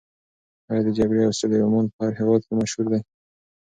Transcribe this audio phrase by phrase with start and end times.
[0.69, 3.01] ایا د جګړې او سولې رومان په هر هېواد کې مشهور دی؟